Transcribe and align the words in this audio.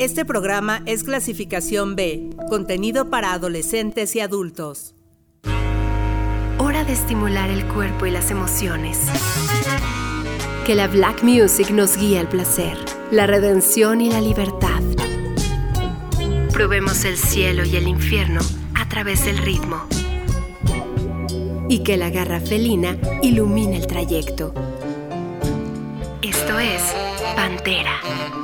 Este 0.00 0.24
programa 0.24 0.82
es 0.86 1.04
clasificación 1.04 1.94
B, 1.94 2.30
contenido 2.48 3.10
para 3.10 3.32
adolescentes 3.32 4.16
y 4.16 4.20
adultos. 4.20 4.96
Hora 6.58 6.82
de 6.82 6.92
estimular 6.92 7.48
el 7.48 7.64
cuerpo 7.68 8.04
y 8.04 8.10
las 8.10 8.32
emociones. 8.32 8.98
Que 10.66 10.74
la 10.74 10.88
Black 10.88 11.22
Music 11.22 11.70
nos 11.70 11.96
guíe 11.96 12.18
al 12.18 12.28
placer, 12.28 12.76
la 13.12 13.28
redención 13.28 14.00
y 14.00 14.10
la 14.10 14.20
libertad. 14.20 14.82
Probemos 16.52 17.04
el 17.04 17.16
cielo 17.16 17.64
y 17.64 17.76
el 17.76 17.86
infierno 17.86 18.40
a 18.74 18.88
través 18.88 19.24
del 19.24 19.38
ritmo. 19.38 19.84
Y 21.68 21.84
que 21.84 21.96
la 21.96 22.10
garra 22.10 22.40
felina 22.40 22.98
ilumine 23.22 23.76
el 23.76 23.86
trayecto. 23.86 24.52
Esto 26.20 26.58
es 26.58 26.82
Pantera. 27.36 28.43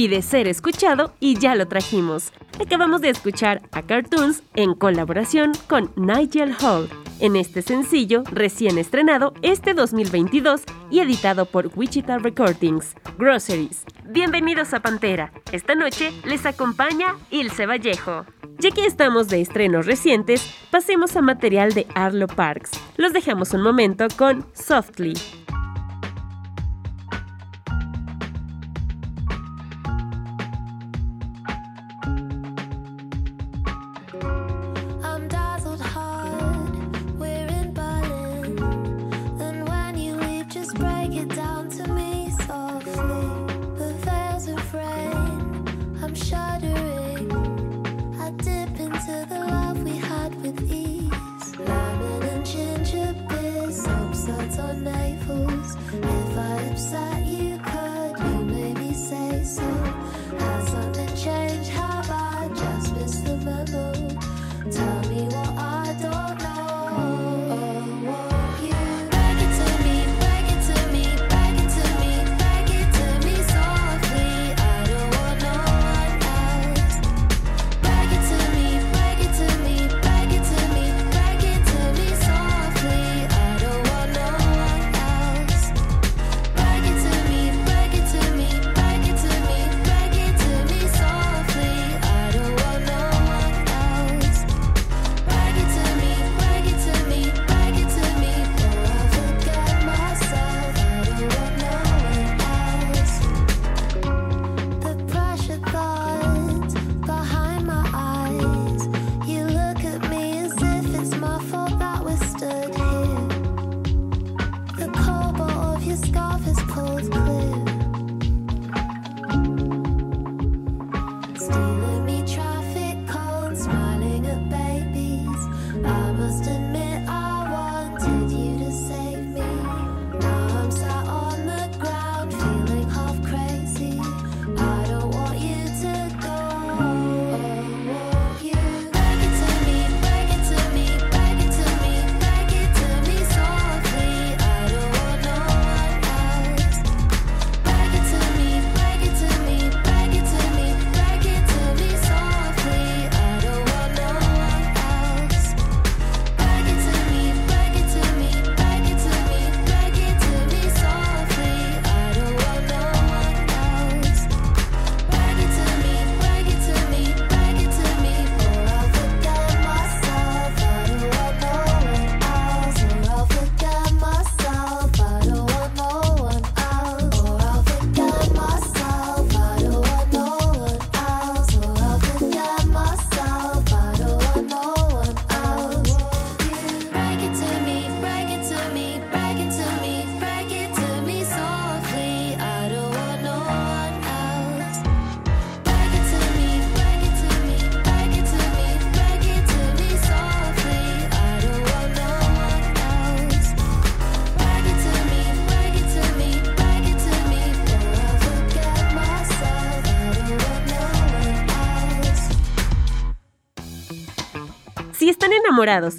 Pide 0.00 0.22
ser 0.22 0.48
escuchado 0.48 1.12
y 1.20 1.38
ya 1.38 1.54
lo 1.54 1.68
trajimos. 1.68 2.32
Acabamos 2.58 3.02
de 3.02 3.10
escuchar 3.10 3.60
a 3.70 3.82
Cartoons 3.82 4.42
en 4.54 4.72
colaboración 4.72 5.52
con 5.68 5.92
Nigel 5.94 6.54
Hall 6.58 6.88
en 7.18 7.36
este 7.36 7.60
sencillo 7.60 8.24
recién 8.32 8.78
estrenado 8.78 9.34
este 9.42 9.74
2022 9.74 10.62
y 10.90 11.00
editado 11.00 11.44
por 11.44 11.70
Wichita 11.76 12.16
Recordings, 12.16 12.94
Groceries. 13.18 13.84
Bienvenidos 14.06 14.72
a 14.72 14.80
Pantera. 14.80 15.34
Esta 15.52 15.74
noche 15.74 16.12
les 16.24 16.46
acompaña 16.46 17.16
Ilse 17.30 17.66
Vallejo. 17.66 18.24
Ya 18.58 18.70
que 18.70 18.86
estamos 18.86 19.28
de 19.28 19.42
estrenos 19.42 19.84
recientes, 19.84 20.50
pasemos 20.70 21.14
a 21.14 21.20
material 21.20 21.74
de 21.74 21.86
Arlo 21.94 22.26
Parks. 22.26 22.70
Los 22.96 23.12
dejamos 23.12 23.52
un 23.52 23.60
momento 23.60 24.06
con 24.16 24.46
Softly. 24.54 25.12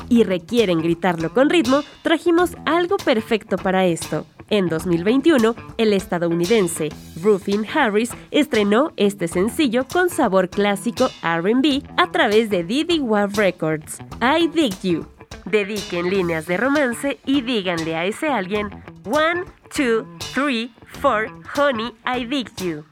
Y 0.09 0.23
requieren 0.23 0.81
gritarlo 0.81 1.33
con 1.33 1.49
ritmo, 1.49 1.83
trajimos 2.01 2.51
algo 2.65 2.97
perfecto 2.97 3.57
para 3.57 3.85
esto. 3.85 4.25
En 4.49 4.67
2021, 4.67 5.55
el 5.77 5.93
estadounidense 5.93 6.89
Ruffin 7.21 7.65
Harris 7.73 8.11
estrenó 8.31 8.91
este 8.97 9.27
sencillo 9.27 9.85
con 9.87 10.09
sabor 10.09 10.49
clásico 10.49 11.09
RB 11.23 11.83
a 11.97 12.11
través 12.11 12.49
de 12.49 12.63
Diddy 12.63 12.99
Wave 12.99 13.33
Records, 13.35 13.99
I 14.19 14.47
Dig 14.47 14.73
You. 14.81 15.05
Dediquen 15.45 16.09
líneas 16.09 16.47
de 16.47 16.57
romance 16.57 17.19
y 17.25 17.41
díganle 17.41 17.95
a 17.95 18.05
ese 18.05 18.27
alguien, 18.27 18.69
One, 19.05 19.43
two, 19.75 20.05
three, 20.33 20.73
four, 21.01 21.27
honey, 21.55 21.93
I 22.05 22.25
dig 22.25 22.49
you. 22.57 22.90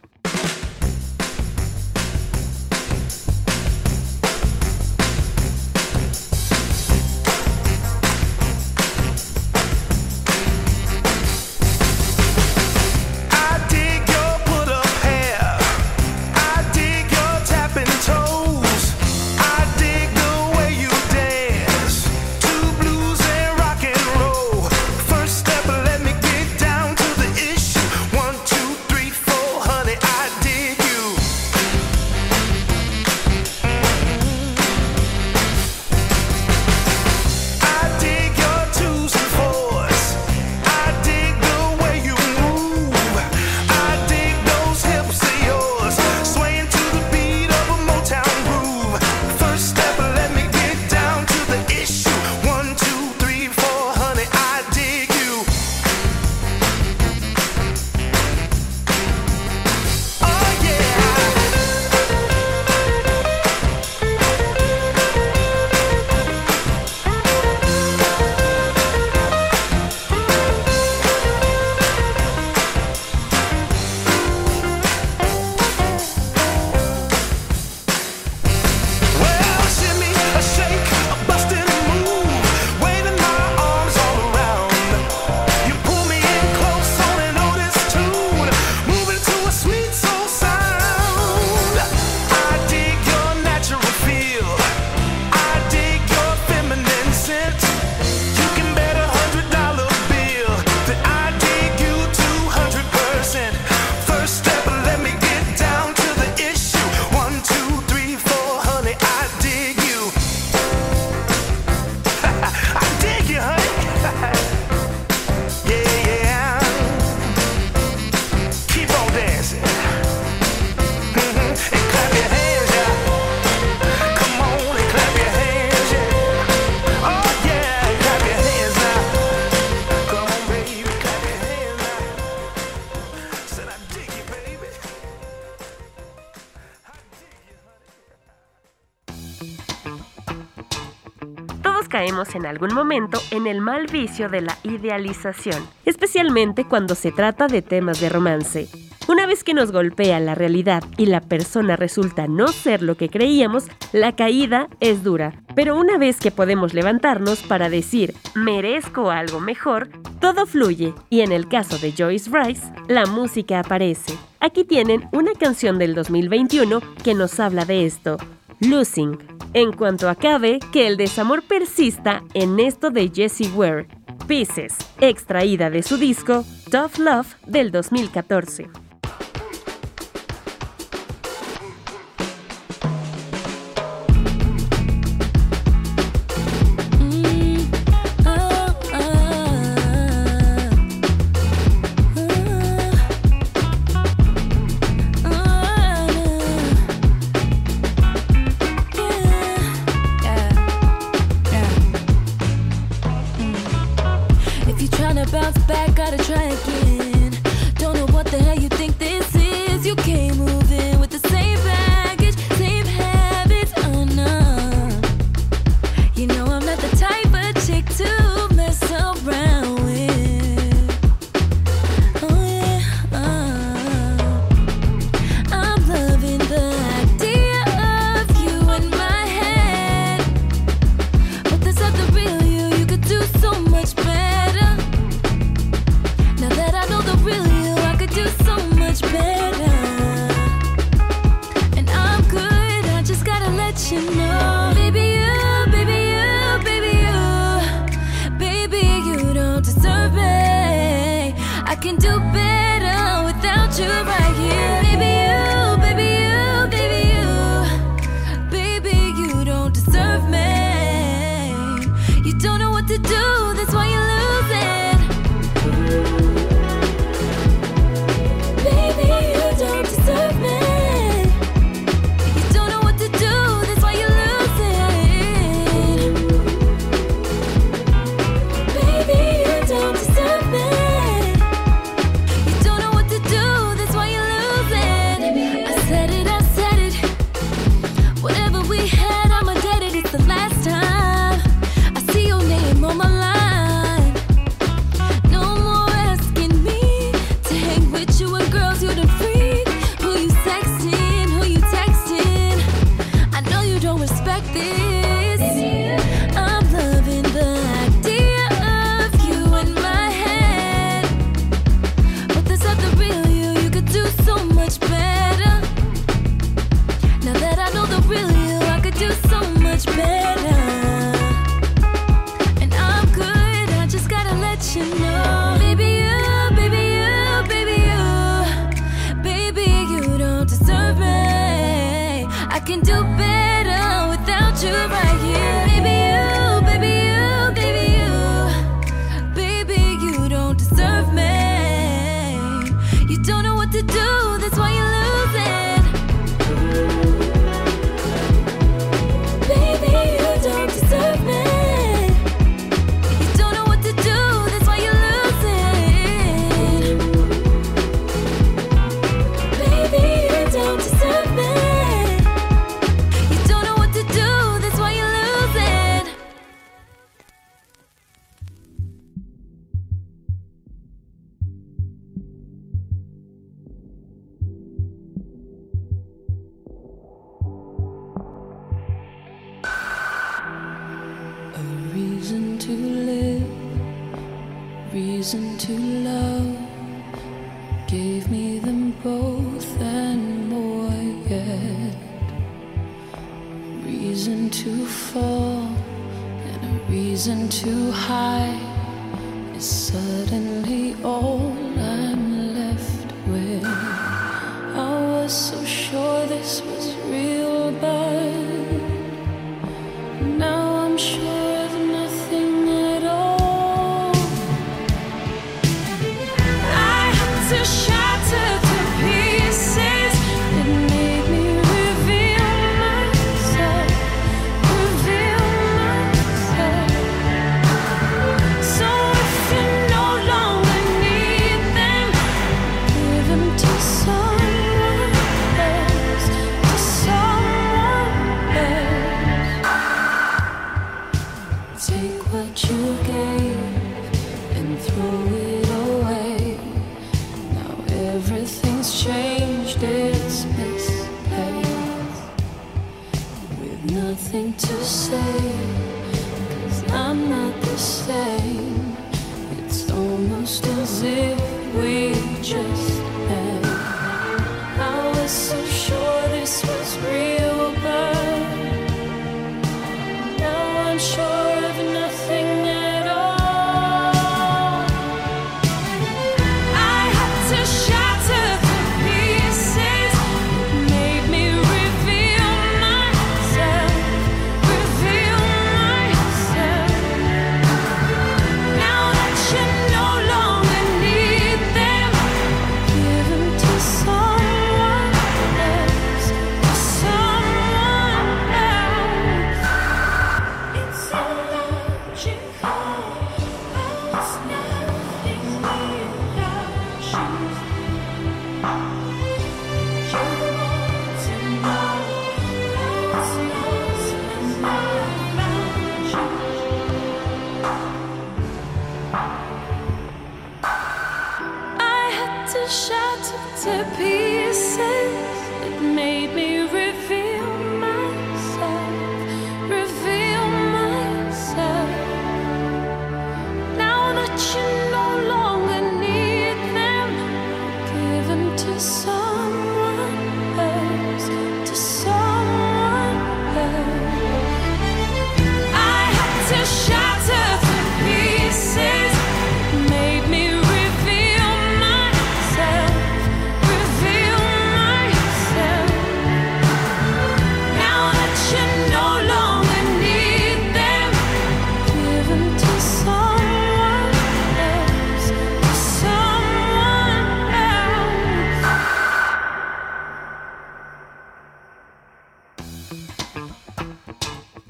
En 142.10 142.48
algún 142.48 142.74
momento 142.74 143.20
en 143.30 143.46
el 143.46 143.62
mal 143.62 143.86
vicio 143.86 144.30
de 144.30 144.42
la 144.42 144.58
idealización, 144.64 145.64
especialmente 145.86 146.66
cuando 146.66 146.96
se 146.96 147.12
trata 147.12 147.46
de 147.46 147.62
temas 147.62 148.02
de 148.02 148.10
romance. 148.10 148.68
Una 149.08 149.28
vez 149.28 149.44
que 149.44 149.54
nos 149.54 149.72
golpea 149.72 150.20
la 150.20 150.34
realidad 150.34 150.84
y 150.98 151.06
la 151.06 151.22
persona 151.22 151.76
resulta 151.76 152.28
no 152.28 152.48
ser 152.48 152.82
lo 152.82 152.96
que 152.96 153.10
creíamos, 153.10 153.66
la 153.94 154.16
caída 154.16 154.70
es 154.80 155.04
dura. 155.04 155.34
Pero 155.56 155.76
una 155.76 156.00
vez 156.00 156.18
que 156.18 156.32
podemos 156.32 156.74
levantarnos 156.74 157.44
para 157.44 157.70
decir, 157.70 158.16
merezco 158.34 159.12
algo 159.12 159.40
mejor, 159.40 159.90
todo 160.20 160.48
fluye 160.48 160.96
y 161.12 161.22
en 161.22 161.32
el 161.32 161.48
caso 161.48 161.78
de 161.78 161.94
Joyce 161.96 162.32
Rice, 162.32 162.68
la 162.88 163.06
música 163.06 163.60
aparece. 163.60 164.18
Aquí 164.40 164.64
tienen 164.64 165.08
una 165.12 165.34
canción 165.34 165.78
del 165.78 165.94
2021 165.94 166.82
que 167.04 167.14
nos 167.14 167.40
habla 167.40 167.66
de 167.66 167.86
esto, 167.86 168.18
Losing. 168.62 169.18
En 169.54 169.72
cuanto 169.72 170.10
acabe, 170.10 170.60
que 170.72 170.88
el 170.88 170.98
desamor 170.98 171.44
persista 171.44 172.24
en 172.34 172.60
esto 172.60 172.92
de 172.92 173.10
Jessie 173.10 173.50
Ware, 173.56 173.88
Pieces, 174.28 174.76
extraída 175.00 175.70
de 175.70 175.82
su 175.82 175.98
disco 175.98 176.44
Tough 176.70 176.98
Love 177.00 177.36
del 177.48 177.72
2014. 177.72 178.89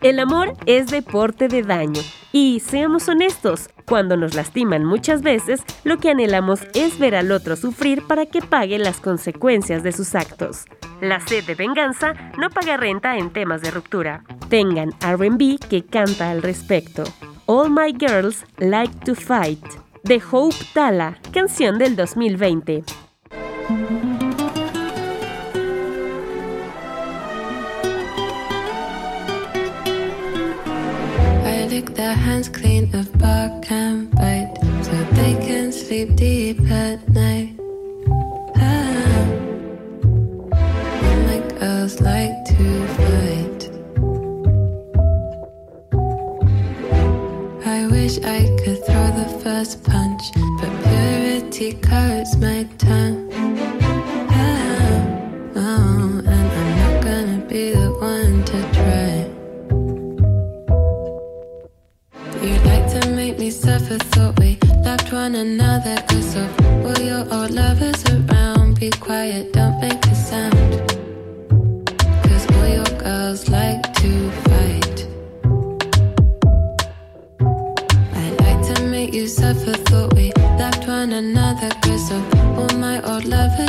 El 0.10 0.18
amor 0.18 0.54
es 0.66 0.88
deporte 0.88 1.48
de 1.48 1.62
daño. 1.62 2.02
Y 2.32 2.62
seamos 2.62 3.08
honestos, 3.08 3.70
cuando 3.86 4.18
nos 4.18 4.34
lastiman 4.34 4.84
muchas 4.84 5.22
veces, 5.22 5.62
lo 5.84 6.00
que 6.00 6.10
anhelamos 6.10 6.62
es 6.74 6.98
ver 6.98 7.14
al 7.14 7.32
otro 7.32 7.56
sufrir 7.56 8.02
para 8.08 8.26
que 8.26 8.42
pague 8.42 8.80
las 8.80 9.00
consecuencias 9.02 9.84
de 9.84 9.92
sus 9.92 10.16
actos. 10.16 10.66
La 11.00 11.20
sed 11.20 11.46
de 11.46 11.54
venganza 11.54 12.16
no 12.40 12.50
paga 12.50 12.76
renta 12.76 13.20
en 13.20 13.30
temas 13.30 13.62
de 13.62 13.70
ruptura. 13.70 14.24
Tengan 14.50 14.94
RB 15.00 15.60
que 15.70 15.86
canta 15.86 16.32
al 16.32 16.42
respecto. 16.42 17.04
All 17.46 17.70
My 17.70 17.96
Girls 17.96 18.46
Like 18.58 19.06
to 19.06 19.14
Fight, 19.14 19.64
de 20.06 20.20
Hope 20.32 20.56
Tala, 20.74 21.20
canción 21.32 21.78
del 21.78 21.96
2020. 21.96 22.84
Their 32.00 32.14
hands 32.14 32.48
clean 32.48 32.86
of 32.96 33.12
bark 33.20 33.70
and 33.70 34.10
bite 34.16 34.54
so 34.82 34.96
they 35.20 35.34
can 35.46 35.70
sleep 35.70 36.16
deep 36.16 36.58
at 36.72 36.98
night. 37.10 37.50
Ah, 38.56 39.26
my 41.28 41.40
girls 41.60 42.00
like 42.00 42.36
to 42.52 42.66
fight. 42.98 43.62
I 47.66 47.80
wish 47.92 48.16
I 48.38 48.42
could 48.60 48.80
throw 48.86 49.08
the 49.22 49.30
first 49.44 49.84
punch, 49.84 50.24
but 50.62 50.72
purity 50.86 51.74
coats 51.90 52.38
my 52.38 52.64
tongue. 52.78 53.30
Ah, 54.32 54.96
oh, 55.66 56.24
and 56.34 56.48
I'm 56.60 56.72
not 56.82 57.04
gonna 57.04 57.46
be 57.46 57.72
the 57.72 57.99
suffer, 63.90 64.06
thought 64.10 64.40
we 64.40 64.58
loved 64.84 65.12
one 65.12 65.36
another. 65.36 65.96
Cause 66.08 66.36
of 66.36 66.86
all 66.86 67.00
your 67.00 67.26
old 67.34 67.52
lovers 67.52 68.04
around, 68.06 68.80
be 68.80 68.90
quiet, 68.92 69.54
don't 69.54 69.80
make 69.82 70.06
a 70.06 70.16
sound. 70.16 70.72
Cause 72.24 72.46
all 72.56 72.68
your 72.68 73.00
girls 73.00 73.50
like 73.50 73.82
to 73.96 74.32
fight. 74.46 75.08
I'd 78.14 78.36
like 78.42 78.76
to 78.76 78.84
make 78.84 79.14
you 79.14 79.28
suffer, 79.28 79.74
thought 79.90 80.14
we 80.14 80.32
loved 80.58 80.88
one 80.88 81.14
another. 81.14 81.70
Cause 81.82 82.12
of 82.12 82.24
all 82.58 82.78
my 82.78 83.02
old 83.02 83.26
lovers 83.26 83.69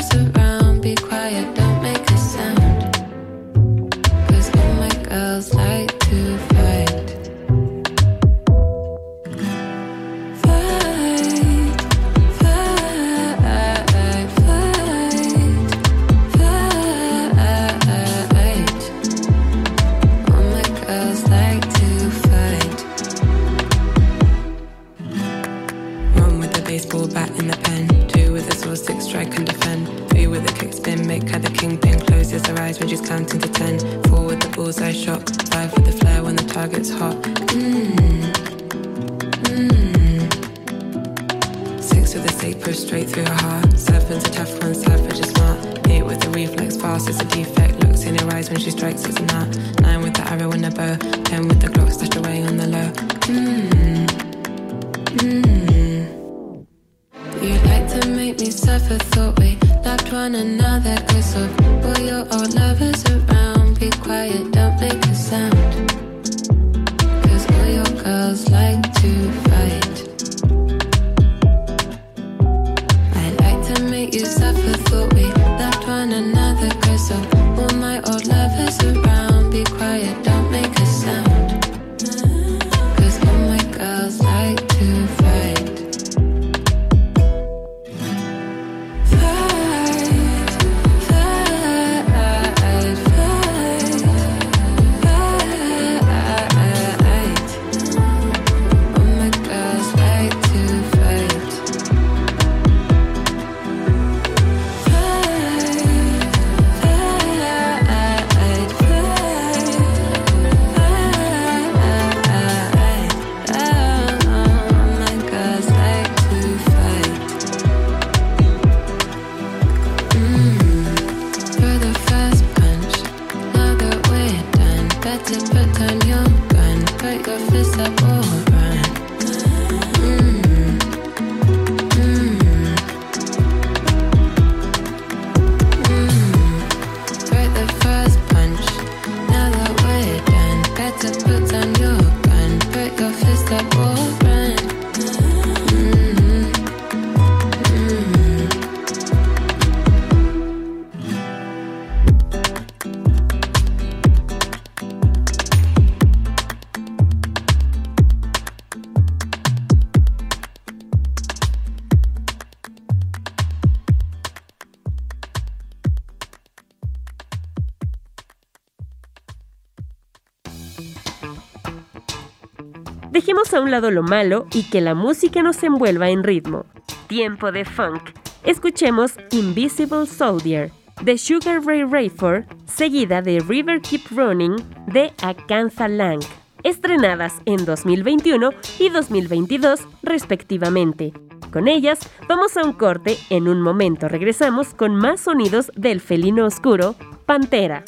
un 173.61 173.71
lado 173.71 173.91
lo 173.91 174.03
malo 174.03 174.47
y 174.53 174.65
que 174.65 174.81
la 174.81 174.95
música 174.95 175.43
nos 175.43 175.63
envuelva 175.63 176.11
en 176.11 176.25
ritmo. 176.25 176.67
Tiempo 177.07 177.53
de 177.53 177.65
funk. 177.65 178.11
Escuchemos 178.45 179.15
Invisible 179.31 180.07
Soldier 180.07 180.73
de 181.03 181.17
Sugar 181.17 181.65
Ray 181.65 181.85
Rayford, 181.85 182.45
seguida 182.67 183.23
de 183.23 183.41
River 183.41 183.81
Keep 183.81 184.03
Running 184.11 184.57
de 184.87 185.13
Akantha 185.23 185.89
Lang, 185.89 186.21
estrenadas 186.63 187.35
en 187.47 187.65
2021 187.65 188.51
y 188.79 188.89
2022 188.91 189.81
respectivamente. 190.03 191.13
Con 191.53 191.69
ellas 191.69 191.99
vamos 192.29 192.57
a 192.57 192.65
un 192.65 192.73
corte, 192.73 193.17
en 193.31 193.49
un 193.49 193.61
momento 193.61 194.09
regresamos 194.09 194.75
con 194.75 194.95
más 194.95 195.21
sonidos 195.21 195.73
del 195.75 196.01
felino 196.01 196.47
oscuro, 196.47 196.95
Pantera. 197.27 197.85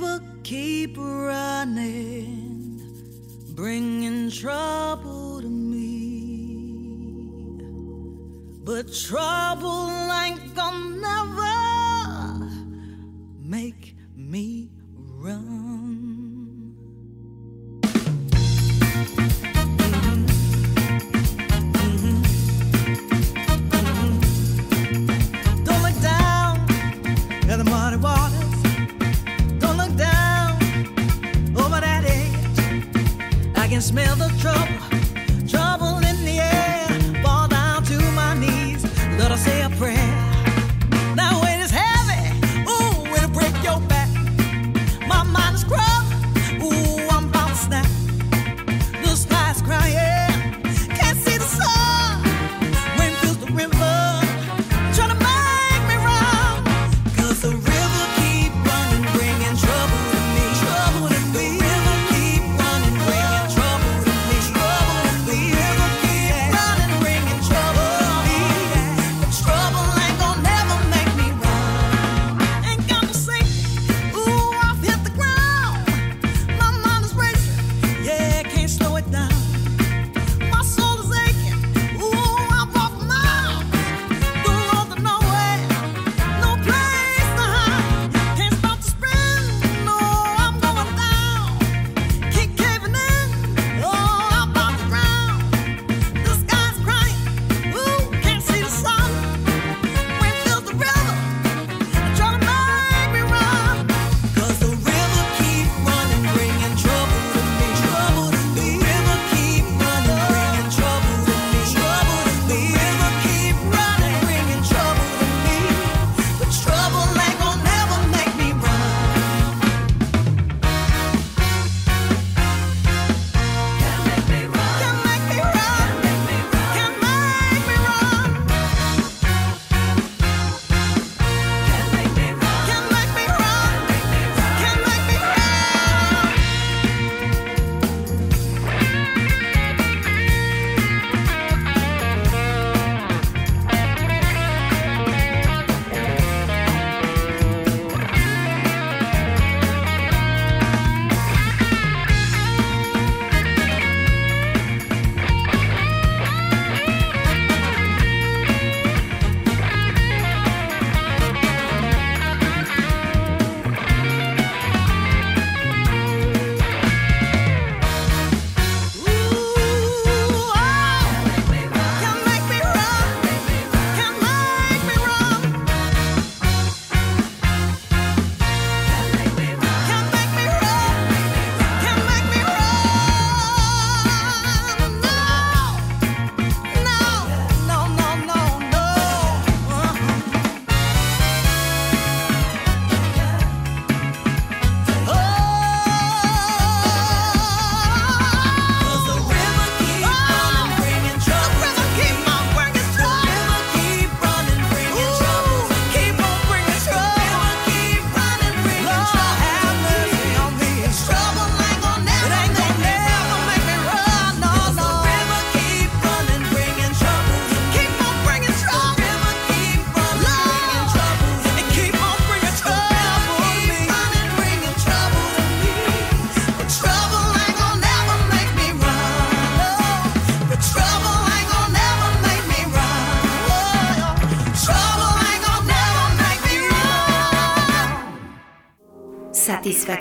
Never 0.00 0.22
keep 0.44 0.96
running, 0.96 2.80
bringing 3.56 4.30
trouble 4.30 5.40
to 5.40 5.48
me. 5.48 6.76
But 8.62 8.92
trouble 8.94 9.90
ain't 10.12 10.54
gonna 10.54 11.00
never 11.00 11.47
smell 33.88 34.16
the 34.16 34.28
trouble. 34.38 34.67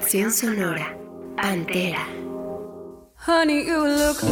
Selección 0.07 0.31
sonora. 0.31 0.97
Pantera. 1.35 2.07
Honey, 3.25 3.67
you 3.67 3.85
look 3.85 4.23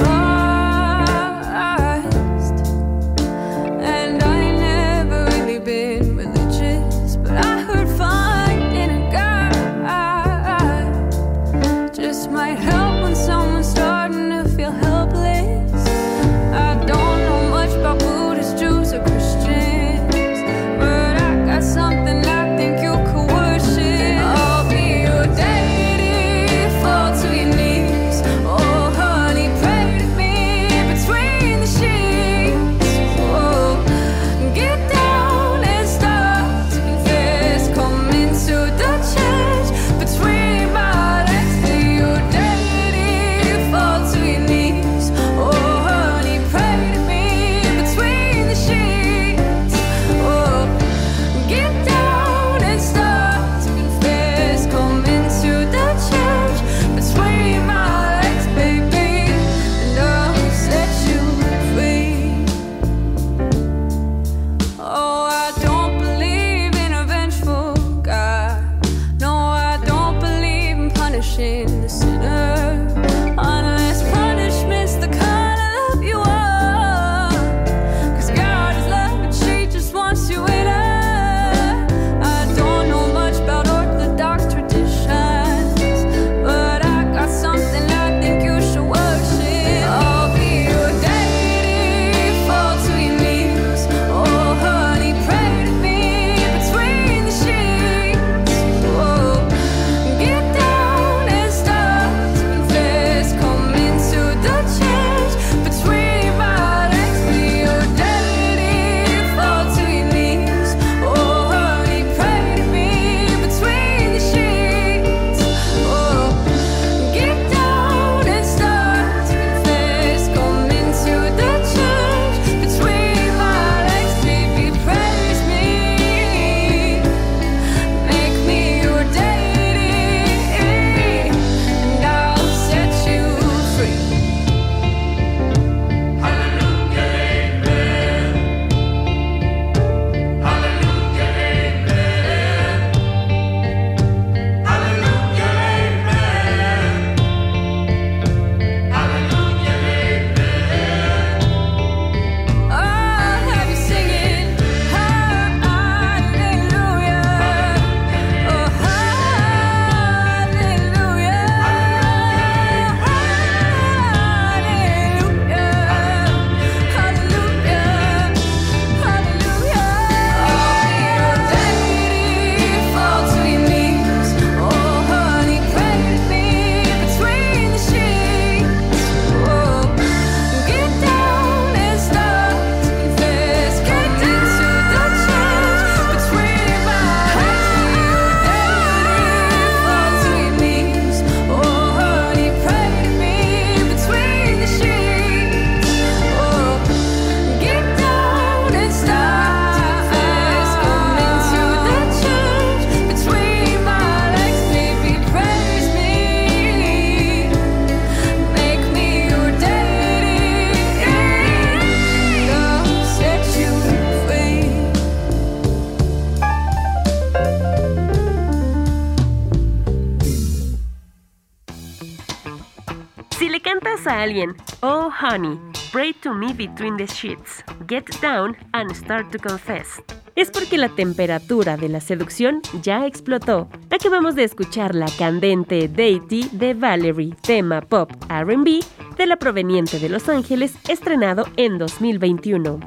Oh, 224.82 225.12
honey, 225.12 225.60
pray 225.92 226.12
to 226.24 226.34
me 226.34 226.52
between 226.52 226.98
the 226.98 227.06
sheets. 227.06 227.64
Get 227.88 228.06
down 228.22 228.58
and 228.74 228.92
start 228.96 229.32
to 229.32 229.38
confess. 229.38 230.02
Es 230.36 230.50
porque 230.50 230.80
la 230.80 230.90
temperatura 230.90 231.78
de 231.78 231.90
la 231.90 232.02
seducción 232.02 232.62
ya 232.82 233.06
explotó. 233.06 233.70
Acabamos 233.92 234.34
de 234.34 234.44
escuchar 234.44 234.96
la 234.96 235.06
candente 235.20 235.88
Deity 235.88 236.50
de 236.54 236.74
Valerie, 236.74 237.36
tema 237.44 237.82
pop 237.82 238.12
RB 238.28 238.84
de 239.16 239.26
la 239.28 239.38
proveniente 239.38 240.00
de 240.00 240.10
Los 240.10 240.28
Ángeles, 240.28 240.76
estrenado 240.90 241.46
en 241.56 241.78
2021. 241.78 242.80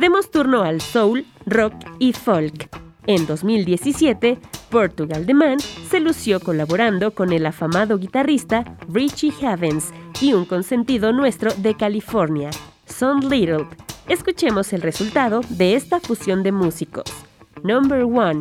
Demos 0.00 0.28
turno 0.32 0.62
al 0.62 0.80
soul, 0.80 1.24
rock 1.46 1.74
y 2.00 2.14
folk. 2.14 2.68
En 3.06 3.26
2017, 3.26 4.38
Portugal 4.70 5.26
The 5.26 5.34
Man 5.34 5.60
se 5.60 6.00
lució 6.00 6.40
colaborando 6.40 7.10
con 7.10 7.32
el 7.32 7.44
afamado 7.44 7.98
guitarrista 7.98 8.78
Richie 8.88 9.32
Havens 9.46 9.92
y 10.22 10.32
un 10.32 10.46
consentido 10.46 11.12
nuestro 11.12 11.52
de 11.52 11.76
California, 11.76 12.50
Son 12.86 13.20
Little. 13.28 13.66
Escuchemos 14.08 14.72
el 14.72 14.80
resultado 14.80 15.42
de 15.50 15.74
esta 15.74 16.00
fusión 16.00 16.42
de 16.42 16.52
músicos. 16.52 17.04
Number 17.62 18.04
1. 18.04 18.40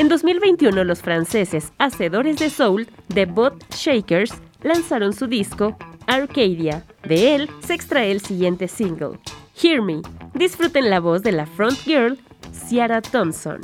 En 0.00 0.08
2021 0.08 0.82
los 0.84 1.02
franceses 1.02 1.74
hacedores 1.76 2.38
de 2.38 2.48
soul, 2.48 2.88
The 3.12 3.26
Bot 3.26 3.62
Shakers, 3.74 4.32
lanzaron 4.62 5.12
su 5.12 5.26
disco 5.26 5.76
Arcadia. 6.06 6.86
De 7.06 7.34
él 7.34 7.50
se 7.62 7.74
extrae 7.74 8.10
el 8.10 8.22
siguiente 8.22 8.66
single, 8.66 9.18
Hear 9.62 9.82
Me. 9.82 10.00
Disfruten 10.32 10.88
la 10.88 11.00
voz 11.00 11.22
de 11.22 11.32
la 11.32 11.44
front 11.44 11.76
girl, 11.84 12.18
Ciara 12.50 13.02
Thompson. 13.02 13.60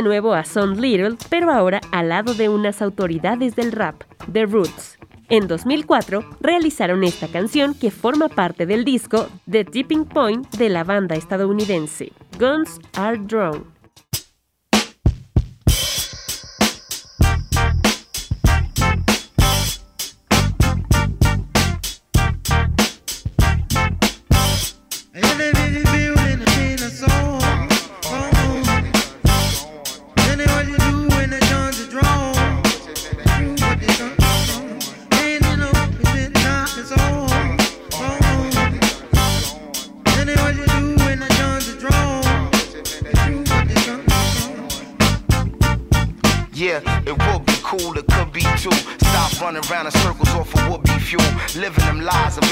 De 0.00 0.04
nuevo 0.04 0.32
a 0.32 0.46
Son 0.46 0.80
Little, 0.80 1.18
pero 1.28 1.52
ahora 1.52 1.82
al 1.92 2.08
lado 2.08 2.32
de 2.32 2.48
unas 2.48 2.80
autoridades 2.80 3.54
del 3.54 3.70
rap, 3.70 4.02
The 4.32 4.46
Roots. 4.46 4.98
En 5.28 5.46
2004 5.46 6.24
realizaron 6.40 7.04
esta 7.04 7.28
canción 7.28 7.74
que 7.74 7.90
forma 7.90 8.30
parte 8.30 8.64
del 8.64 8.86
disco 8.86 9.28
The 9.50 9.66
Tipping 9.66 10.06
Point 10.06 10.56
de 10.56 10.70
la 10.70 10.84
banda 10.84 11.16
estadounidense 11.16 12.12
Guns 12.38 12.80
Are 12.94 13.18
Drawn. 13.18 13.79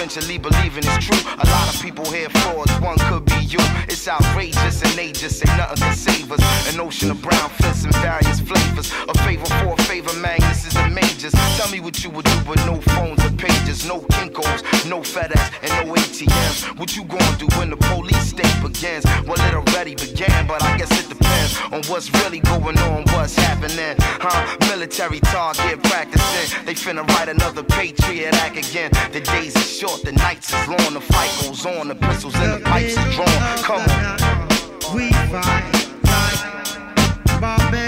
Lies, 0.08 0.16
eventually 0.16 0.38
believing 0.38 0.84
it's 0.84 1.06
true. 1.06 1.32
A 1.38 1.46
lot 1.50 1.74
of 1.74 1.80
people 1.82 2.04
here 2.10 2.28
frauds, 2.30 2.72
one 2.80 2.98
could 3.08 3.24
be 3.24 3.44
you. 3.44 3.58
It's 3.88 4.06
outrageous 4.08 4.82
and 4.82 4.92
they 4.92 5.12
just 5.12 5.38
say 5.38 5.56
nothing 5.56 5.78
can 5.78 5.94
save 5.94 6.32
us. 6.32 6.72
An 6.72 6.80
ocean 6.80 7.10
of 7.10 7.20
brown 7.22 7.50
fists 7.50 7.84
in 7.84 7.92
various 7.92 8.40
flavors. 8.40 8.92
A 9.08 9.14
favor 9.24 9.46
for 9.46 9.74
a 9.74 9.82
favor, 9.84 10.12
magnus 10.20 10.66
is 10.66 10.74
the 10.74 10.88
majors. 10.88 11.32
Tell 11.56 11.70
me 11.70 11.80
what 11.80 12.02
you 12.04 12.10
would 12.10 12.24
do 12.24 12.38
with 12.48 12.64
no 12.66 12.80
phones 12.80 13.24
or 13.24 13.32
pages, 13.32 13.86
no 13.86 14.00
Kinkos, 14.00 14.88
no 14.88 15.00
FedEx, 15.00 15.52
and 15.62 15.88
no 15.88 15.94
ATMs. 15.94 16.78
What 16.78 16.96
you 16.96 17.04
gonna 17.04 17.36
do 17.38 17.46
when 17.58 17.70
the 17.70 17.76
police 17.76 18.28
state 18.28 18.56
begins? 18.62 19.04
Well, 19.26 19.40
it 19.40 19.54
already 19.54 19.94
began, 19.94 20.46
but 20.46 20.62
I 20.62 20.76
guess 20.78 20.90
it 20.92 21.08
depends 21.08 21.27
on 21.72 21.82
what's 21.84 22.12
really 22.22 22.40
going 22.40 22.78
on, 22.78 23.02
what's 23.14 23.36
happening. 23.36 23.96
Huh? 23.98 24.56
Military 24.68 25.20
target 25.20 25.82
practicing. 25.82 26.64
They 26.64 26.74
finna 26.74 27.06
write 27.08 27.28
another 27.28 27.62
Patriot 27.62 28.34
Act 28.34 28.56
again. 28.56 28.90
The 29.12 29.20
days 29.20 29.56
are 29.56 29.60
short, 29.60 30.02
the 30.02 30.12
nights 30.12 30.52
is 30.52 30.68
long, 30.68 30.94
the 30.94 31.00
fight 31.00 31.30
goes 31.42 31.66
on, 31.66 31.88
the 31.88 31.94
pistols 31.94 32.34
and 32.36 32.60
the 32.60 32.64
pipes 32.64 32.96
are 32.96 33.10
drawn. 33.12 33.28
Come 33.62 33.80
on. 33.80 34.94
We 34.94 35.10
fight 35.30 35.78
like 36.04 37.40
barbarians 37.40 37.87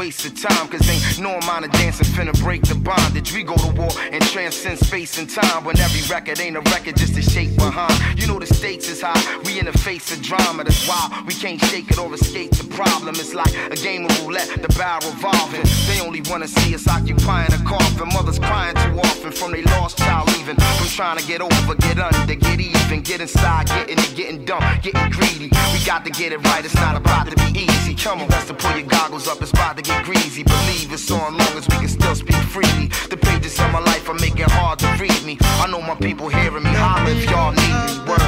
waste 0.00 0.24
of 0.24 0.34
time. 0.40 0.68
Cause 0.68 0.88
ain't 0.88 1.20
no 1.20 1.36
amount 1.38 1.64
of 1.66 1.72
dancing 1.72 2.06
finna 2.06 2.32
break 2.42 2.62
the 2.62 2.74
bondage. 2.74 3.32
We 3.32 3.42
go 3.42 3.54
to 3.56 3.72
war 3.72 3.90
and 4.12 4.22
transcend 4.22 4.78
space 4.78 5.18
and 5.18 5.28
time. 5.28 5.64
When 5.64 5.78
every 5.78 6.02
record 6.14 6.40
ain't 6.40 6.56
a 6.56 6.60
record, 6.72 6.96
just 6.96 7.16
a 7.16 7.22
shape 7.22 7.54
behind. 7.56 7.94
You 8.18 8.26
know 8.26 8.38
the 8.38 8.46
stakes 8.46 8.88
is 8.88 9.02
high. 9.02 9.20
We 9.44 9.58
in 9.58 9.66
the 9.66 9.76
face 9.78 10.12
of 10.12 10.22
drama. 10.22 10.64
That's 10.64 10.88
why 10.88 11.22
we 11.26 11.34
can't 11.34 11.60
shake 11.60 11.90
it 11.90 11.98
or 11.98 12.12
escape 12.14 12.52
the 12.52 12.64
problem. 12.74 13.14
It's 13.16 13.34
like 13.34 13.54
a 13.70 13.76
game 13.76 14.04
of 14.06 14.12
roulette, 14.22 14.48
the 14.62 14.68
barrel 14.78 15.10
revolving. 15.10 15.64
They 15.88 16.00
only 16.00 16.22
wanna 16.30 16.48
see 16.48 16.74
us 16.74 16.86
occupying 16.88 17.52
a 17.52 17.62
coffin. 17.64 18.08
Mothers 18.08 18.38
crying 18.38 18.76
too 18.76 18.98
often 19.00 19.32
from 19.32 19.52
they 19.52 19.62
lost 19.74 19.98
child 19.98 20.28
leaving. 20.32 20.56
From 20.56 20.88
trying 20.88 21.18
to 21.18 21.26
get 21.26 21.40
over, 21.40 21.74
get 21.74 21.98
under, 21.98 22.34
get 22.34 22.60
even, 22.60 23.00
get 23.02 23.20
inside, 23.20 23.66
getting 23.66 23.98
it, 23.98 24.12
getting 24.16 24.44
dumb, 24.44 24.62
getting 24.82 25.10
greedy. 25.10 25.48
We 25.72 25.78
got 25.84 26.04
to 26.04 26.10
get 26.10 26.32
it 26.32 26.40
right. 26.44 26.64
It's 26.64 26.74
not 26.74 26.96
about 26.96 27.28
to 27.30 27.36
be 27.36 27.60
easy. 27.60 27.94
Come 27.94 28.20
on, 28.22 28.28
best 28.28 28.48
to 28.48 28.54
pull 28.54 28.76
your 28.78 28.88
goggles 28.88 29.28
up. 29.28 29.39
It's 29.40 29.52
about 29.52 29.76
to 29.76 29.82
get 29.82 30.04
greasy. 30.04 30.42
Believe 30.42 30.92
it's 30.92 31.10
on 31.10 31.38
long 31.38 31.56
as 31.56 31.66
we 31.68 31.76
can 31.76 31.88
still 31.88 32.14
speak 32.14 32.36
freely. 32.36 32.88
The 33.08 33.16
pages 33.16 33.58
of 33.58 33.72
my 33.72 33.80
life 33.80 34.08
are 34.08 34.14
making 34.14 34.48
hard 34.50 34.78
to 34.80 34.86
read 35.00 35.22
me. 35.24 35.38
I 35.40 35.66
know 35.70 35.80
my 35.80 35.94
people 35.94 36.28
hearing 36.28 36.62
me. 36.62 36.70
Holler 36.70 37.10
if 37.10 37.30
y'all 37.30 37.52
need 37.52 37.76
me. 37.86 38.10
Word. 38.10 38.20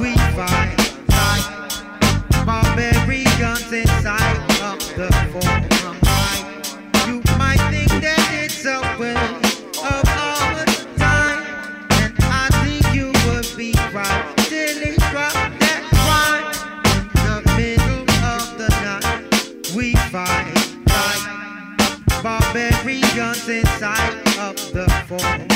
We 0.00 0.14
fight, 0.34 0.80
fight, 1.10 2.46
barbarians 2.46 3.72
inside 3.72 4.36
of 4.62 4.78
the 4.96 5.10
forum. 5.32 5.63
Barbarians 23.34 23.48
inside 23.48 24.38
of 24.38 24.72
the 24.72 24.88
forum. 25.08 25.53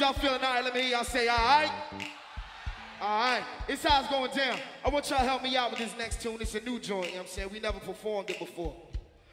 Y'all 0.00 0.12
still 0.14 0.32
with 0.32 0.42
us, 0.42 0.42
y'all 0.42 0.42
feeling 0.42 0.44
all 0.44 0.54
right? 0.54 0.64
Let 0.64 0.74
me 0.74 0.80
hear 0.82 0.90
y'all 0.90 1.04
say, 1.04 1.28
all 1.28 1.36
right? 1.36 1.70
All 3.00 3.20
right. 3.20 3.42
It's 3.68 3.84
how 3.84 4.00
it's 4.00 4.10
going 4.10 4.30
down. 4.32 4.58
I 4.84 4.88
want 4.88 5.08
y'all 5.10 5.18
to 5.18 5.24
help 5.24 5.42
me 5.42 5.56
out 5.56 5.70
with 5.70 5.80
this 5.80 5.94
next 5.98 6.22
tune. 6.22 6.38
It's 6.40 6.54
a 6.54 6.60
new 6.60 6.78
joint, 6.78 7.06
you 7.06 7.12
know 7.12 7.18
what 7.18 7.26
I'm 7.26 7.26
saying? 7.28 7.48
We 7.52 7.60
never 7.60 7.78
performed 7.78 8.30
it 8.30 8.38
before. 8.38 8.74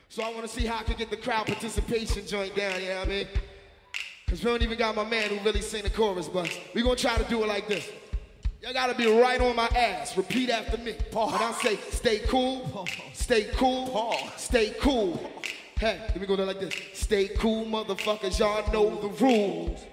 So 0.10 0.22
I 0.22 0.30
want 0.30 0.42
to 0.42 0.48
see 0.48 0.66
how 0.66 0.80
I 0.80 0.84
can 0.84 0.96
get 0.96 1.10
the 1.10 1.18
crowd 1.18 1.48
participation 1.48 2.28
joint 2.28 2.56
down, 2.56 2.80
you 2.82 2.90
know 2.90 3.00
what 3.00 3.08
I 3.08 3.12
mean? 3.12 3.28
Because 4.26 4.44
we 4.44 4.52
don't 4.52 4.62
even 4.62 4.78
got 4.78 4.96
my 4.96 5.06
man 5.06 5.30
who 5.30 5.40
really 5.44 5.62
sing 5.62 5.84
the 5.84 5.90
chorus, 5.90 6.28
but 6.28 6.50
we 6.74 6.82
going 6.82 6.96
to 6.96 7.02
try 7.02 7.18
to 7.18 7.24
do 7.26 7.44
it 7.44 7.48
like 7.48 7.68
this. 7.68 7.90
Y'all 8.62 8.74
got 8.74 8.88
to 8.88 8.96
be 8.96 9.08
right 9.20 9.42
on 9.42 9.56
my 9.56 9.68
ass. 9.68 10.16
Repeat 10.16 10.50
after 10.50 10.78
me. 10.78 10.96
When 11.12 11.34
I 11.34 11.52
say, 11.62 11.76
stay 11.90 12.20
cool, 12.20 12.88
stay 13.14 13.50
cool, 13.56 14.18
stay 14.38 14.74
cool. 14.80 15.32
Hey, 15.78 16.00
let 16.00 16.22
me 16.22 16.28
go 16.28 16.36
there 16.36 16.46
like 16.46 16.60
this. 16.60 16.74
Stay 16.94 17.28
cool, 17.28 17.66
motherfuckers. 17.66 18.40
Y'all 18.40 18.72
know 18.72 19.02
the 19.02 19.10
rules. 19.24 19.86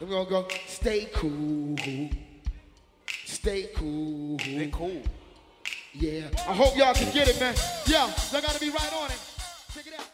Then 0.00 0.08
we're 0.08 0.24
gonna 0.24 0.30
go, 0.30 0.48
stay 0.66 1.10
cool. 1.14 1.76
Stay 3.26 3.68
cool. 3.76 4.38
Stay 4.40 4.70
cool. 4.72 5.02
Yeah. 5.92 6.30
I 6.48 6.54
hope 6.54 6.74
y'all 6.74 6.94
can 6.94 7.12
get 7.12 7.28
it, 7.28 7.38
man. 7.38 7.54
Yeah, 7.86 8.08
y'all 8.32 8.40
gotta 8.40 8.58
be 8.58 8.70
right 8.70 8.92
on 8.94 9.10
it. 9.10 9.20
Check 9.74 9.86
it 9.88 9.92
out. 9.98 10.06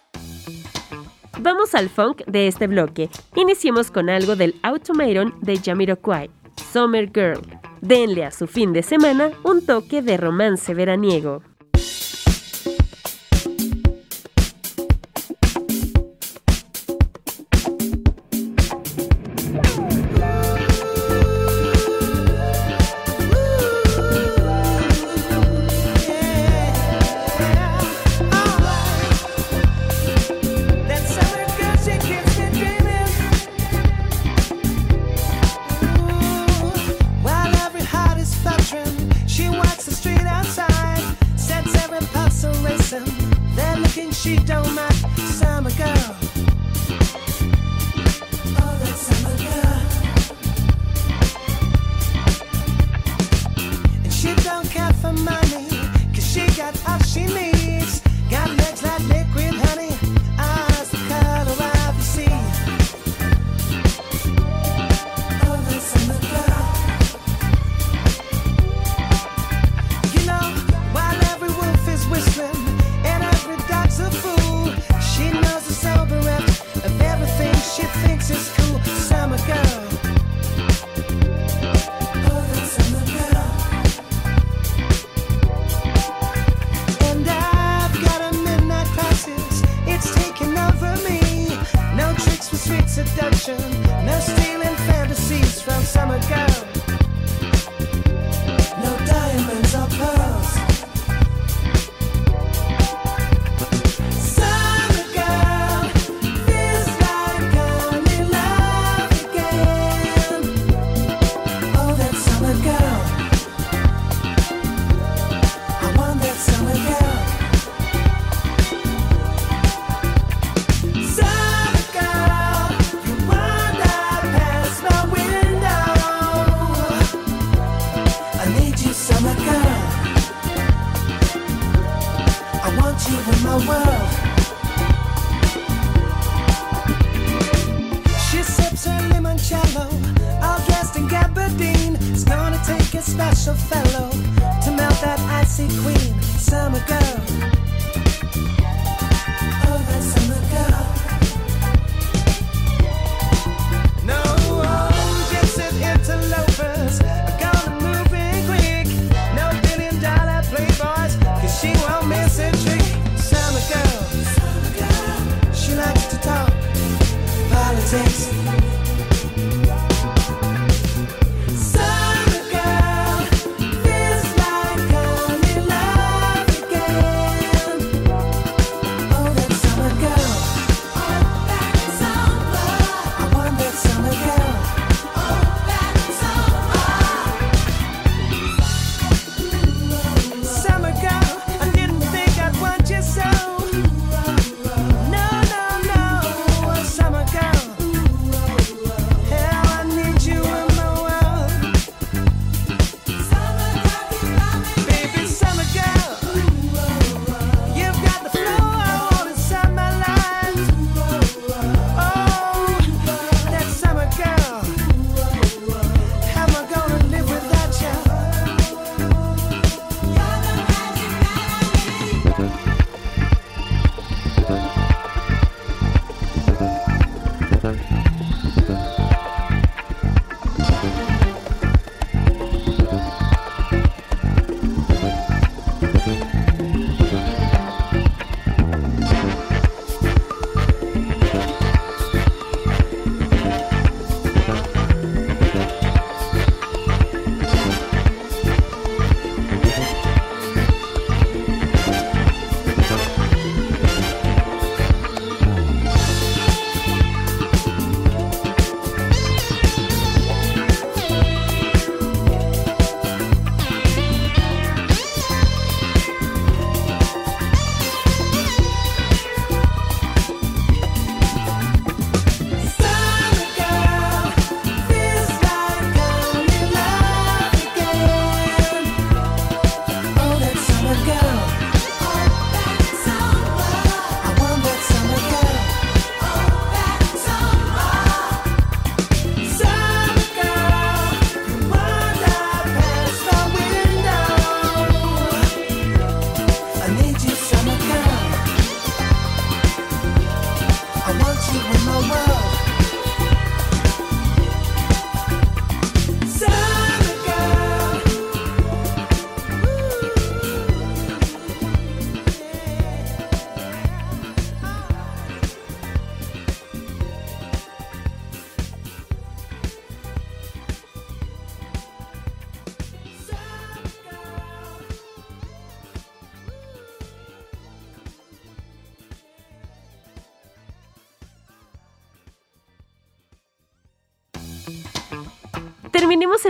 Vamos 1.38 1.74
al 1.76 1.88
funk 1.88 2.24
de 2.26 2.48
este 2.48 2.66
bloque. 2.66 3.08
Iniciemos 3.36 3.92
con 3.92 4.10
algo 4.10 4.34
del 4.34 4.56
Automaton 4.62 5.32
de 5.42 5.56
Jamiroquai, 5.56 6.30
Summer 6.72 7.08
Girl. 7.14 7.40
Denle 7.80 8.24
a 8.24 8.32
su 8.32 8.48
fin 8.48 8.72
de 8.72 8.82
semana 8.82 9.30
un 9.44 9.64
toque 9.64 10.02
de 10.02 10.16
romance 10.16 10.74
veraniego. 10.74 11.42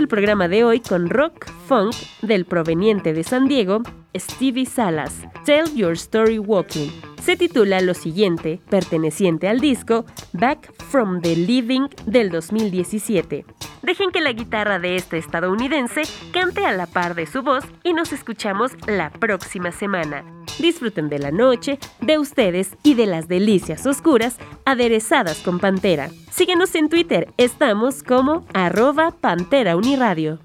el 0.07 0.09
programa 0.09 0.47
de 0.47 0.63
hoy 0.63 0.79
con 0.79 1.09
rock, 1.09 1.47
funk 1.67 1.93
del 2.21 2.45
proveniente 2.45 3.13
de 3.13 3.23
San 3.23 3.47
Diego, 3.47 3.81
Stevie 4.15 4.65
Salas, 4.65 5.13
Tell 5.45 5.65
Your 5.75 5.93
Story 5.93 6.39
Walking. 6.39 6.89
Se 7.21 7.35
titula 7.35 7.81
lo 7.81 7.93
siguiente, 7.93 8.61
perteneciente 8.69 9.49
al 9.49 9.59
disco 9.59 10.05
Back 10.31 10.73
from 10.89 11.21
the 11.21 11.35
Living 11.35 11.89
del 12.05 12.29
2017. 12.29 13.45
Dejen 13.83 14.11
que 14.11 14.21
la 14.21 14.31
guitarra 14.31 14.79
de 14.79 14.95
este 14.95 15.17
estadounidense 15.17 16.03
cante 16.31 16.65
a 16.65 16.71
la 16.71 16.87
par 16.87 17.15
de 17.15 17.25
su 17.25 17.43
voz 17.43 17.65
y 17.83 17.93
nos 17.93 18.13
escuchamos 18.13 18.71
la 18.87 19.09
próxima 19.09 19.71
semana. 19.71 20.23
Disfruten 20.59 21.09
de 21.09 21.19
la 21.19 21.31
noche, 21.31 21.79
de 21.99 22.17
ustedes 22.17 22.77
y 22.83 22.93
de 22.93 23.05
las 23.07 23.27
delicias 23.27 23.85
oscuras 23.85 24.37
aderezadas 24.65 25.39
con 25.39 25.59
Pantera. 25.59 26.09
Síguenos 26.31 26.73
en 26.75 26.87
Twitter, 26.87 27.33
estamos 27.37 28.03
como 28.03 28.45
arroba 28.53 29.11
Pantera 29.11 29.75
Uniradio. 29.75 30.39